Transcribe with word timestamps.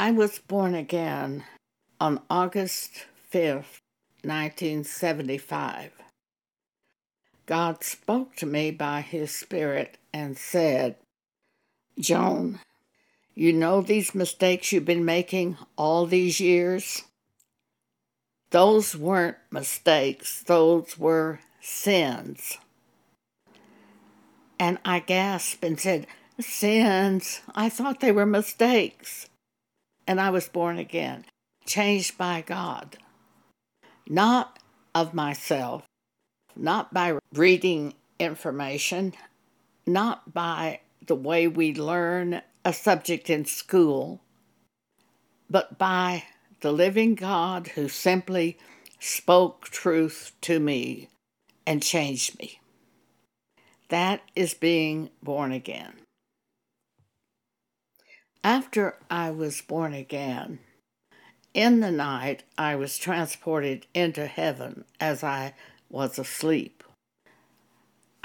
I 0.00 0.12
was 0.12 0.38
born 0.38 0.74
again 0.74 1.44
on 2.00 2.22
August 2.30 3.04
5th, 3.30 3.82
1975. 4.24 5.92
God 7.44 7.84
spoke 7.84 8.34
to 8.36 8.46
me 8.46 8.70
by 8.70 9.02
His 9.02 9.30
Spirit 9.30 9.98
and 10.10 10.38
said, 10.38 10.96
Joan, 11.98 12.60
you 13.34 13.52
know 13.52 13.82
these 13.82 14.14
mistakes 14.14 14.72
you've 14.72 14.86
been 14.86 15.04
making 15.04 15.58
all 15.76 16.06
these 16.06 16.40
years? 16.40 17.02
Those 18.52 18.96
weren't 18.96 19.36
mistakes, 19.50 20.42
those 20.42 20.98
were 20.98 21.40
sins. 21.60 22.56
And 24.58 24.78
I 24.82 25.00
gasped 25.00 25.62
and 25.62 25.78
said, 25.78 26.06
Sins? 26.40 27.42
I 27.54 27.68
thought 27.68 28.00
they 28.00 28.12
were 28.12 28.24
mistakes 28.24 29.26
and 30.10 30.20
I 30.20 30.30
was 30.30 30.48
born 30.48 30.76
again, 30.76 31.24
changed 31.66 32.18
by 32.18 32.42
God. 32.44 32.98
Not 34.08 34.58
of 34.92 35.14
myself, 35.14 35.84
not 36.56 36.92
by 36.92 37.16
reading 37.32 37.94
information, 38.18 39.12
not 39.86 40.34
by 40.34 40.80
the 41.06 41.14
way 41.14 41.46
we 41.46 41.72
learn 41.72 42.42
a 42.64 42.72
subject 42.72 43.30
in 43.30 43.44
school, 43.44 44.20
but 45.48 45.78
by 45.78 46.24
the 46.60 46.72
living 46.72 47.14
God 47.14 47.68
who 47.68 47.88
simply 47.88 48.58
spoke 48.98 49.68
truth 49.68 50.32
to 50.40 50.58
me 50.58 51.08
and 51.64 51.80
changed 51.80 52.36
me. 52.36 52.58
That 53.90 54.22
is 54.34 54.54
being 54.54 55.10
born 55.22 55.52
again. 55.52 55.92
After 58.42 58.96
I 59.10 59.30
was 59.30 59.60
born 59.60 59.92
again, 59.92 60.60
in 61.52 61.80
the 61.80 61.90
night 61.90 62.42
I 62.56 62.74
was 62.74 62.96
transported 62.96 63.86
into 63.92 64.26
heaven 64.26 64.84
as 64.98 65.22
I 65.22 65.52
was 65.90 66.18
asleep. 66.18 66.82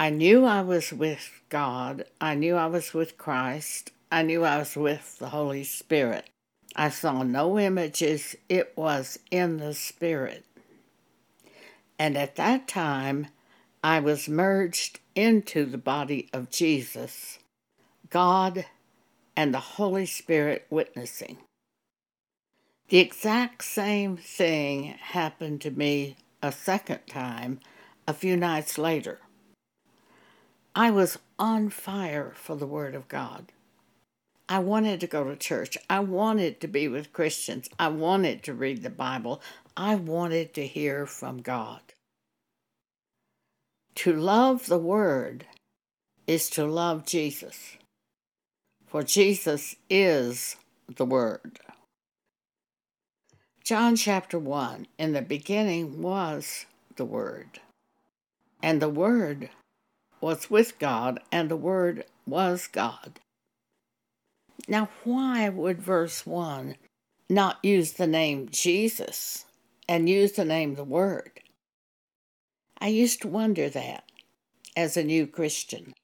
I 0.00 0.08
knew 0.08 0.46
I 0.46 0.62
was 0.62 0.90
with 0.90 1.42
God. 1.50 2.04
I 2.18 2.34
knew 2.34 2.54
I 2.56 2.66
was 2.66 2.94
with 2.94 3.18
Christ. 3.18 3.90
I 4.10 4.22
knew 4.22 4.42
I 4.42 4.58
was 4.58 4.74
with 4.74 5.18
the 5.18 5.30
Holy 5.30 5.64
Spirit. 5.64 6.30
I 6.74 6.88
saw 6.88 7.22
no 7.22 7.58
images, 7.58 8.36
it 8.48 8.72
was 8.76 9.18
in 9.30 9.58
the 9.58 9.74
Spirit. 9.74 10.44
And 11.98 12.16
at 12.16 12.36
that 12.36 12.68
time, 12.68 13.28
I 13.82 14.00
was 14.00 14.28
merged 14.28 15.00
into 15.14 15.64
the 15.64 15.78
body 15.78 16.28
of 16.32 16.50
Jesus. 16.50 17.38
God 18.10 18.66
and 19.36 19.52
the 19.52 19.60
Holy 19.60 20.06
Spirit 20.06 20.66
witnessing. 20.70 21.38
The 22.88 22.98
exact 22.98 23.64
same 23.64 24.16
thing 24.16 24.94
happened 25.00 25.60
to 25.62 25.70
me 25.70 26.16
a 26.42 26.52
second 26.52 27.00
time 27.08 27.60
a 28.06 28.14
few 28.14 28.36
nights 28.36 28.78
later. 28.78 29.20
I 30.74 30.90
was 30.90 31.18
on 31.38 31.70
fire 31.70 32.32
for 32.34 32.54
the 32.54 32.66
Word 32.66 32.94
of 32.94 33.08
God. 33.08 33.52
I 34.48 34.60
wanted 34.60 35.00
to 35.00 35.08
go 35.08 35.24
to 35.24 35.34
church. 35.34 35.76
I 35.90 36.00
wanted 36.00 36.60
to 36.60 36.68
be 36.68 36.86
with 36.86 37.12
Christians. 37.12 37.68
I 37.78 37.88
wanted 37.88 38.44
to 38.44 38.54
read 38.54 38.82
the 38.82 38.90
Bible. 38.90 39.42
I 39.76 39.96
wanted 39.96 40.54
to 40.54 40.66
hear 40.66 41.06
from 41.06 41.42
God. 41.42 41.80
To 43.96 44.12
love 44.12 44.66
the 44.66 44.78
Word 44.78 45.46
is 46.28 46.48
to 46.50 46.64
love 46.64 47.04
Jesus 47.04 47.76
for 48.86 49.02
Jesus 49.02 49.76
is 49.90 50.56
the 50.96 51.04
Word. 51.04 51.60
John 53.64 53.96
chapter 53.96 54.38
1 54.38 54.86
In 54.98 55.12
the 55.12 55.22
beginning 55.22 56.00
was 56.00 56.66
the 56.96 57.04
Word, 57.04 57.60
and 58.62 58.80
the 58.80 58.88
Word 58.88 59.50
was 60.20 60.48
with 60.48 60.78
God, 60.78 61.20
and 61.32 61.50
the 61.50 61.56
Word 61.56 62.04
was 62.26 62.68
God. 62.68 63.20
Now, 64.68 64.88
why 65.04 65.48
would 65.48 65.82
verse 65.82 66.24
1 66.24 66.76
not 67.28 67.58
use 67.62 67.92
the 67.92 68.06
name 68.06 68.48
Jesus 68.50 69.44
and 69.88 70.08
use 70.08 70.32
the 70.32 70.44
name 70.44 70.74
the 70.74 70.84
Word? 70.84 71.40
I 72.78 72.88
used 72.88 73.22
to 73.22 73.28
wonder 73.28 73.68
that 73.68 74.04
as 74.76 74.96
a 74.96 75.04
new 75.04 75.26
Christian. 75.26 75.94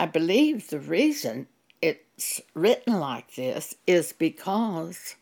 I 0.00 0.06
believe 0.06 0.70
the 0.70 0.80
reason 0.80 1.46
it's 1.82 2.40
written 2.54 2.98
like 2.98 3.34
this 3.34 3.74
is 3.86 4.14
because 4.14 5.14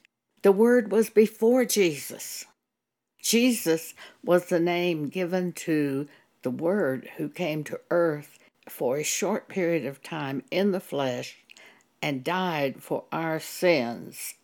the 0.42 0.52
Word 0.52 0.92
was 0.92 1.10
before 1.10 1.64
Jesus. 1.64 2.44
Jesus 3.20 3.94
was 4.22 4.44
the 4.44 4.60
name 4.60 5.08
given 5.08 5.52
to 5.54 6.06
the 6.42 6.52
Word 6.52 7.10
who 7.16 7.28
came 7.28 7.64
to 7.64 7.80
earth 7.90 8.38
for 8.68 8.98
a 8.98 9.02
short 9.02 9.48
period 9.48 9.84
of 9.84 10.00
time 10.00 10.44
in 10.48 10.70
the 10.70 10.78
flesh 10.78 11.38
and 12.00 12.22
died 12.22 12.80
for 12.80 13.02
our 13.10 13.40
sins. 13.40 14.34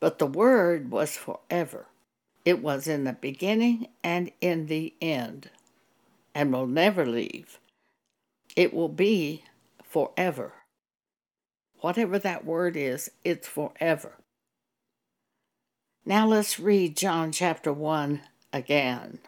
But 0.00 0.18
the 0.18 0.26
Word 0.26 0.90
was 0.90 1.18
forever. 1.18 1.88
It 2.46 2.62
was 2.62 2.86
in 2.86 3.04
the 3.04 3.12
beginning 3.12 3.88
and 4.02 4.32
in 4.40 4.68
the 4.68 4.94
end, 5.02 5.50
and 6.34 6.50
will 6.50 6.66
never 6.66 7.04
leave. 7.04 7.58
It 8.56 8.72
will 8.72 8.88
be 8.88 9.44
forever. 9.82 10.52
Whatever 11.80 12.18
that 12.18 12.44
word 12.44 12.76
is, 12.76 13.10
it's 13.24 13.48
forever. 13.48 14.12
Now 16.06 16.26
let's 16.26 16.60
read 16.60 16.96
John 16.96 17.32
chapter 17.32 17.72
1 17.72 18.20
again. 18.52 19.18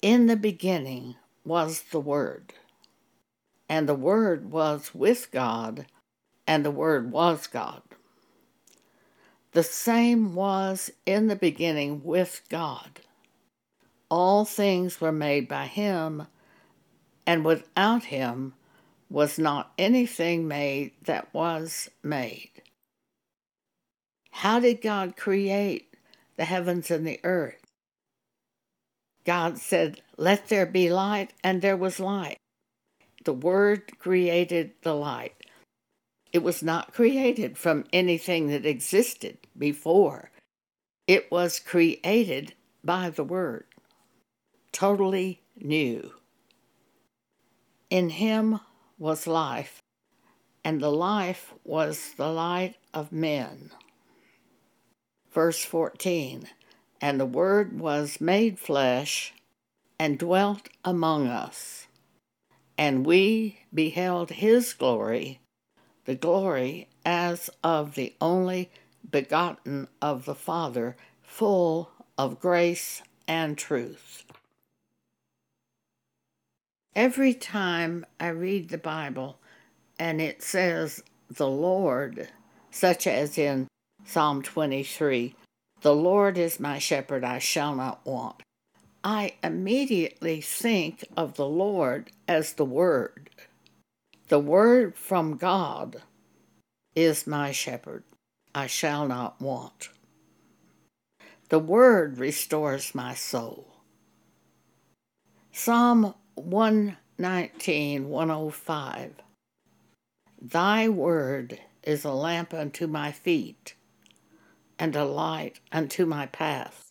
In 0.00 0.26
the 0.26 0.36
beginning 0.36 1.16
was 1.44 1.82
the 1.90 2.00
Word, 2.00 2.54
and 3.68 3.88
the 3.88 3.94
Word 3.94 4.50
was 4.50 4.94
with 4.94 5.30
God, 5.30 5.86
and 6.46 6.64
the 6.64 6.70
Word 6.70 7.12
was 7.12 7.46
God. 7.46 7.82
The 9.52 9.62
same 9.62 10.34
was 10.34 10.90
in 11.04 11.26
the 11.26 11.36
beginning 11.36 12.02
with 12.04 12.42
God. 12.48 13.00
All 14.08 14.44
things 14.44 15.00
were 15.00 15.12
made 15.12 15.48
by 15.48 15.66
Him 15.66 16.26
and 17.28 17.44
without 17.44 18.04
him 18.04 18.54
was 19.10 19.38
not 19.38 19.70
anything 19.76 20.48
made 20.48 20.92
that 21.04 21.28
was 21.34 21.90
made. 22.02 22.50
How 24.30 24.58
did 24.60 24.80
God 24.80 25.14
create 25.14 25.94
the 26.38 26.46
heavens 26.46 26.90
and 26.90 27.06
the 27.06 27.20
earth? 27.24 27.60
God 29.26 29.58
said, 29.58 30.00
Let 30.16 30.48
there 30.48 30.64
be 30.64 30.88
light, 30.88 31.34
and 31.44 31.60
there 31.60 31.76
was 31.76 32.00
light. 32.00 32.38
The 33.26 33.34
Word 33.34 33.98
created 33.98 34.72
the 34.80 34.94
light. 34.94 35.34
It 36.32 36.42
was 36.42 36.62
not 36.62 36.94
created 36.94 37.58
from 37.58 37.84
anything 37.92 38.48
that 38.48 38.64
existed 38.64 39.36
before, 39.56 40.30
it 41.06 41.30
was 41.30 41.60
created 41.60 42.54
by 42.82 43.10
the 43.10 43.24
Word. 43.24 43.66
Totally 44.72 45.42
new. 45.60 46.12
In 47.90 48.10
him 48.10 48.60
was 48.98 49.26
life, 49.26 49.82
and 50.62 50.80
the 50.80 50.92
life 50.92 51.54
was 51.64 52.12
the 52.18 52.28
light 52.28 52.76
of 52.92 53.12
men. 53.12 53.70
Verse 55.32 55.64
14 55.64 56.48
And 57.00 57.18
the 57.18 57.24
Word 57.26 57.80
was 57.80 58.20
made 58.20 58.58
flesh 58.58 59.32
and 59.98 60.18
dwelt 60.18 60.68
among 60.84 61.28
us, 61.28 61.86
and 62.76 63.06
we 63.06 63.60
beheld 63.72 64.30
his 64.32 64.74
glory, 64.74 65.40
the 66.04 66.14
glory 66.14 66.88
as 67.06 67.48
of 67.64 67.94
the 67.94 68.14
only 68.20 68.70
begotten 69.10 69.88
of 70.02 70.26
the 70.26 70.34
Father, 70.34 70.94
full 71.22 71.90
of 72.18 72.38
grace 72.38 73.02
and 73.26 73.56
truth. 73.56 74.26
Every 76.94 77.34
time 77.34 78.04
I 78.18 78.28
read 78.28 78.68
the 78.68 78.78
Bible 78.78 79.38
and 79.98 80.20
it 80.20 80.42
says 80.42 81.02
the 81.30 81.48
Lord, 81.48 82.28
such 82.70 83.06
as 83.06 83.38
in 83.38 83.68
Psalm 84.04 84.42
23, 84.42 85.34
the 85.80 85.94
Lord 85.94 86.38
is 86.38 86.58
my 86.58 86.78
shepherd, 86.78 87.24
I 87.24 87.38
shall 87.38 87.74
not 87.74 88.04
want. 88.04 88.42
I 89.04 89.34
immediately 89.44 90.40
think 90.40 91.04
of 91.16 91.34
the 91.34 91.46
Lord 91.46 92.10
as 92.26 92.54
the 92.54 92.64
Word. 92.64 93.30
The 94.28 94.40
Word 94.40 94.96
from 94.96 95.36
God 95.36 96.02
is 96.94 97.26
my 97.26 97.52
shepherd, 97.52 98.02
I 98.54 98.66
shall 98.66 99.06
not 99.06 99.40
want. 99.40 99.90
The 101.48 101.58
Word 101.58 102.18
restores 102.18 102.94
my 102.94 103.14
soul. 103.14 103.76
Psalm 105.52 106.14
119, 106.44 108.08
105. 108.08 109.14
Thy 110.40 110.88
word 110.88 111.60
is 111.82 112.04
a 112.04 112.12
lamp 112.12 112.54
unto 112.54 112.86
my 112.86 113.12
feet 113.12 113.74
and 114.78 114.94
a 114.94 115.04
light 115.04 115.60
unto 115.72 116.06
my 116.06 116.26
path. 116.26 116.90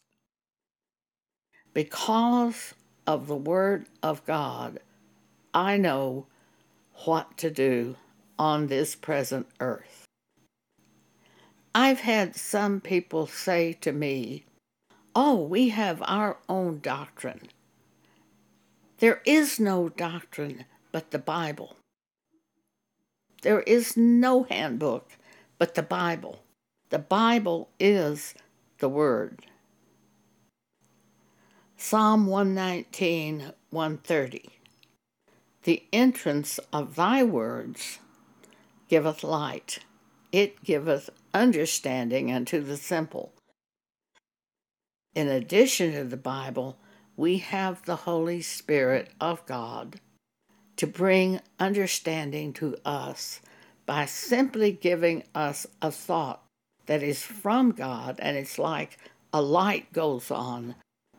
Because 1.74 2.74
of 3.06 3.28
the 3.28 3.36
Word 3.36 3.86
of 4.04 4.26
God, 4.26 4.80
I 5.54 5.78
know 5.78 6.26
what 7.06 7.38
to 7.38 7.50
do 7.50 7.96
on 8.38 8.68
this 8.68 8.96
present 8.96 9.48
earth. 9.60 10.06
I've 11.74 12.02
had 12.02 12.36
some 12.36 12.82
people 12.82 13.28
say 13.28 13.74
to 13.82 13.92
me, 13.92 14.44
Oh, 15.16 15.42
we 15.42 15.70
have 15.70 16.04
our 16.06 16.38
own 16.50 16.80
doctrine. 16.80 17.50
There 19.00 19.22
is 19.26 19.60
no 19.60 19.90
doctrine 19.90 20.66
but 20.92 21.12
the 21.12 21.20
Bible. 21.20 21.76
There 23.44 23.62
is 23.62 23.96
no 23.96 24.44
handbook 24.44 25.12
but 25.60 25.76
the 25.76 25.84
Bible. 25.84 26.40
The 26.90 27.00
Bible 27.00 27.70
is 27.80 28.34
the 28.80 28.90
Word. 28.90 29.46
Psalm 31.76 32.26
119, 32.26 33.52
130. 33.70 34.50
The 35.64 35.84
entrance 35.94 36.60
of 36.74 36.96
thy 36.96 37.24
words 37.24 38.00
giveth 38.88 39.24
light, 39.24 39.80
it 40.32 40.64
giveth 40.64 41.12
understanding 41.34 42.32
unto 42.32 42.62
the 42.62 42.78
simple. 42.78 43.34
In 45.14 45.28
addition 45.28 45.94
to 45.94 46.04
the 46.04 46.18
Bible, 46.18 46.80
we 47.18 47.40
have 47.40 47.84
the 47.84 47.96
Holy 47.96 48.42
Spirit 48.42 49.10
of 49.20 49.44
God 49.48 50.00
to 50.78 50.86
bring 50.86 51.42
understanding 51.60 52.54
to 52.54 52.78
us 52.86 53.42
by 53.88 54.06
simply 54.06 54.72
giving 54.72 55.24
us 55.34 55.66
a 55.82 55.92
thought 55.92 56.44
that 56.86 57.02
is 57.02 57.24
from 57.24 57.72
God, 57.72 58.20
and 58.22 58.38
it's 58.38 58.60
like 58.60 59.00
a 59.34 59.42
light 59.42 59.92
goes 59.92 60.30
on 60.30 60.76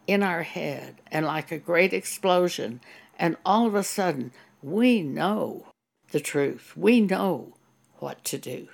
in 0.07 0.23
our 0.23 0.45
head 0.45 0.95
and 1.11 1.27
like 1.27 1.51
a 1.51 1.59
great 1.59 1.93
explosion, 1.93 2.81
and 3.19 3.37
all 3.45 3.67
of 3.67 3.75
a 3.75 3.83
sudden 3.83 4.31
we 4.63 5.03
know 5.03 5.67
the 6.13 6.21
truth. 6.21 6.75
We 6.77 7.01
know 7.01 7.55
what 7.99 8.23
to 8.25 8.39
do. 8.39 8.69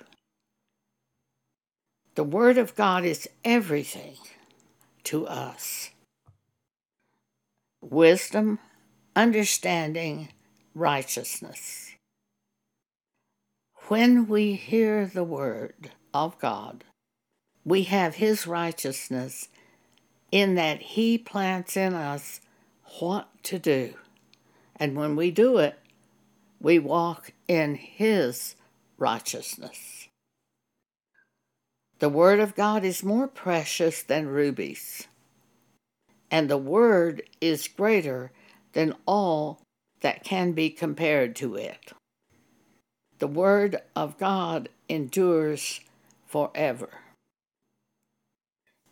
The 2.13 2.23
Word 2.23 2.57
of 2.57 2.75
God 2.75 3.03
is 3.03 3.27
everything 3.43 4.15
to 5.05 5.27
us 5.27 5.89
wisdom, 7.89 8.59
understanding, 9.15 10.29
righteousness. 10.73 11.91
When 13.87 14.27
we 14.27 14.53
hear 14.53 15.05
the 15.05 15.23
Word 15.23 15.91
of 16.13 16.39
God, 16.39 16.83
we 17.63 17.83
have 17.83 18.15
His 18.15 18.47
righteousness 18.47 19.47
in 20.31 20.55
that 20.55 20.81
He 20.81 21.17
plants 21.17 21.77
in 21.77 21.93
us 21.93 22.41
what 22.99 23.27
to 23.43 23.59
do. 23.59 23.93
And 24.75 24.95
when 24.95 25.15
we 25.15 25.31
do 25.31 25.59
it, 25.59 25.79
we 26.59 26.79
walk 26.79 27.31
in 27.47 27.75
His 27.75 28.55
righteousness. 28.97 30.07
The 31.99 32.09
Word 32.09 32.39
of 32.39 32.55
God 32.55 32.83
is 32.83 33.03
more 33.03 33.27
precious 33.27 34.03
than 34.03 34.27
rubies, 34.27 35.07
and 36.35 36.49
the 36.49 36.57
Word 36.57 37.23
is 37.39 37.69
greater 37.69 38.29
than 38.73 38.93
all 39.05 39.61
that 40.01 40.25
can 40.25 40.51
be 40.51 40.69
compared 40.69 41.33
to 41.33 41.55
it. 41.55 41.93
The 43.19 43.27
Word 43.27 43.77
of 43.95 44.17
God 44.17 44.67
endures 44.89 45.79
forever. 46.27 46.89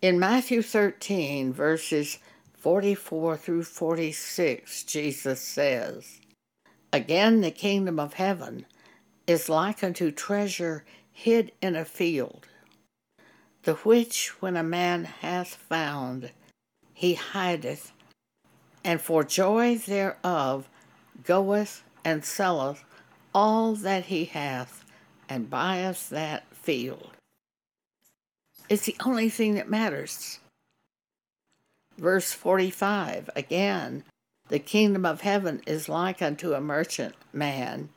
In 0.02 0.18
Matthew 0.18 0.62
13, 0.62 1.52
verses 1.52 2.18
44 2.54 3.36
through 3.36 3.64
46, 3.64 4.84
Jesus 4.86 5.42
says, 5.42 6.22
Again, 6.94 7.42
the 7.42 7.52
kingdom 7.52 8.00
of 8.00 8.14
heaven 8.14 8.66
is 9.28 9.50
like 9.50 9.84
unto 9.84 10.12
treasure 10.12 10.86
hid 11.12 11.52
in 11.62 11.76
a 11.76 11.84
field, 11.84 12.48
the 13.64 13.74
which 13.74 14.42
when 14.42 14.56
a 14.56 14.64
man 14.64 15.04
hath 15.04 15.56
found, 15.56 16.32
he 17.04 17.16
hideth, 17.16 17.92
and 18.82 19.02
for 19.02 19.26
joy 19.26 19.76
thereof 19.76 20.70
goeth 21.26 21.84
and 22.06 22.24
selleth 22.24 22.86
all 23.36 23.76
that 23.76 24.06
he 24.06 24.24
hath, 24.24 24.86
and 25.28 25.50
buyeth 25.50 26.08
that 26.08 26.46
field. 26.56 27.10
It's 28.70 28.86
the 28.86 28.96
only 29.06 29.28
thing 29.28 29.56
that 29.56 29.70
matters. 29.70 30.40
Verse 31.98 32.32
45 32.32 33.30
again, 33.36 34.06
the 34.48 34.60
kingdom 34.60 35.06
of 35.06 35.20
heaven 35.20 35.62
is 35.68 35.90
like 35.90 36.22
unto 36.22 36.54
a 36.54 36.62
merchant 36.62 37.16
man 37.34 37.90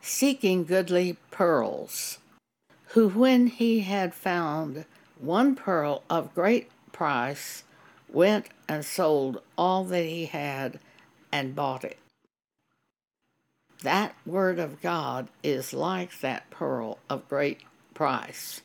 seeking 0.00 0.64
goodly 0.64 1.16
pearls, 1.30 2.18
who, 2.94 3.10
when 3.10 3.46
he 3.46 3.82
had 3.82 4.12
found 4.12 4.86
one 5.20 5.54
pearl 5.54 6.02
of 6.10 6.34
great 6.34 6.68
price, 6.90 7.62
went 8.14 8.48
and 8.68 8.84
sold 8.84 9.42
all 9.56 9.84
that 9.84 10.04
he 10.04 10.26
had 10.26 10.78
and 11.32 11.54
bought 11.54 11.84
it. 11.84 11.98
That 13.82 14.14
word 14.26 14.58
of 14.58 14.80
God 14.82 15.28
is 15.42 15.72
like 15.72 16.20
that 16.20 16.50
pearl 16.50 16.98
of 17.08 17.28
great 17.28 17.60
price. 17.94 18.60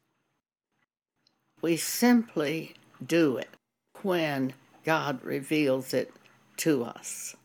We 1.62 1.78
simply 1.78 2.76
do 3.06 3.38
it 3.38 3.50
when 4.02 4.54
God 4.84 5.24
reveals 5.24 5.94
it 5.94 6.12
to 6.58 6.84
us. 6.84 7.36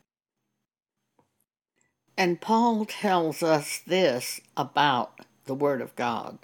And 2.16 2.40
Paul 2.40 2.84
tells 2.84 3.42
us 3.42 3.80
this 3.86 4.40
about 4.56 5.20
the 5.46 5.54
word 5.54 5.80
of 5.80 5.96
God. 5.96 6.38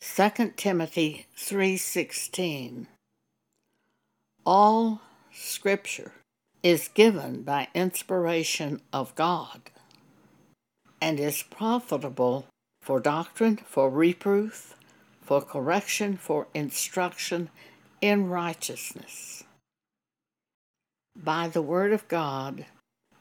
2 0.00 0.56
Timothy 0.56 1.26
3:16 1.36 2.86
All 4.50 5.02
scripture 5.30 6.12
is 6.62 6.88
given 6.88 7.42
by 7.42 7.68
inspiration 7.74 8.80
of 8.94 9.14
God 9.14 9.60
and 11.02 11.20
is 11.20 11.42
profitable 11.42 12.46
for 12.80 12.98
doctrine, 12.98 13.58
for 13.58 13.90
reproof, 13.90 14.74
for 15.20 15.42
correction, 15.42 16.16
for 16.16 16.46
instruction 16.54 17.50
in 18.00 18.30
righteousness. 18.30 19.44
By 21.14 21.48
the 21.48 21.60
word 21.60 21.92
of 21.92 22.08
God, 22.08 22.64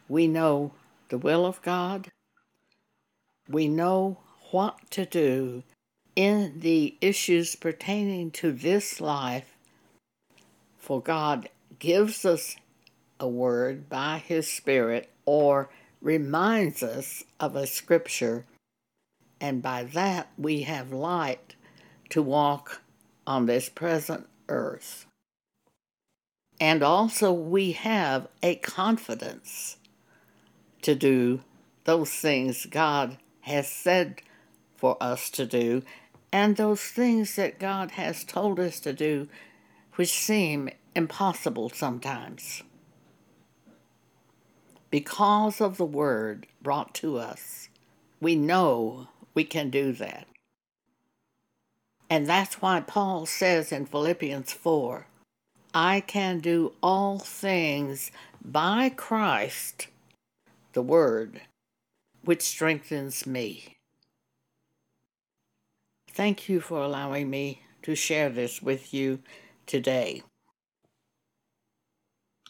we 0.07 0.27
know 0.27 0.71
the 1.09 1.17
will 1.17 1.45
of 1.45 1.61
God. 1.61 2.07
We 3.49 3.67
know 3.67 4.19
what 4.51 4.89
to 4.91 5.05
do 5.05 5.63
in 6.15 6.61
the 6.61 6.95
issues 7.01 7.57
pertaining 7.57 8.31
to 8.31 8.53
this 8.53 9.01
life, 9.01 9.56
for 10.77 11.01
God 11.01 11.49
gives 11.79 12.25
us 12.25 12.55
a 13.19 13.27
word 13.27 13.89
by 13.89 14.19
His 14.19 14.47
Spirit 14.51 15.09
or 15.25 15.69
reminds 16.01 16.83
us 16.83 17.23
of 17.39 17.55
a 17.55 17.67
scripture, 17.67 18.45
and 19.41 19.61
by 19.61 19.83
that 19.83 20.29
we 20.37 20.61
have 20.61 20.91
light 20.91 21.55
to 22.09 22.21
walk 22.21 22.81
on 23.25 23.45
this 23.45 23.69
present 23.69 24.27
earth. 24.47 25.05
And 26.59 26.81
also, 26.81 27.31
we 27.31 27.73
have 27.73 28.27
a 28.41 28.55
confidence 28.55 29.77
to 30.81 30.95
do 30.95 31.41
those 31.83 32.11
things 32.11 32.65
God 32.65 33.17
has 33.41 33.67
said 33.67 34.21
for 34.75 34.97
us 35.01 35.29
to 35.31 35.45
do, 35.45 35.83
and 36.31 36.55
those 36.55 36.81
things 36.81 37.35
that 37.35 37.59
God 37.59 37.91
has 37.91 38.23
told 38.23 38.59
us 38.59 38.79
to 38.81 38.93
do, 38.93 39.27
which 39.97 40.09
seem 40.09 40.69
impossible 40.95 41.69
sometimes. 41.69 42.63
Because 44.91 45.59
of 45.59 45.77
the 45.77 45.85
word 45.85 46.47
brought 46.61 46.93
to 46.95 47.17
us, 47.17 47.67
we 48.21 48.35
know 48.35 49.07
we 49.33 49.43
can 49.43 49.69
do 49.69 49.91
that. 49.93 50.27
And 52.09 52.25
that's 52.25 52.61
why 52.61 52.79
Paul 52.79 53.25
says 53.25 53.71
in 53.71 53.85
Philippians 53.85 54.53
4 54.53 55.07
I 55.73 55.99
can 55.99 56.39
do 56.39 56.73
all 56.81 57.19
things 57.19 58.11
by 58.43 58.89
Christ 58.89 59.87
the 60.73 60.81
Word, 60.81 61.41
which 62.23 62.43
strengthens 62.43 63.25
me. 63.25 63.77
Thank 66.09 66.47
you 66.47 66.61
for 66.61 66.81
allowing 66.81 67.29
me 67.29 67.61
to 67.81 67.95
share 67.95 68.29
this 68.29 68.61
with 68.61 68.93
you 68.93 69.19
today. 69.67 70.23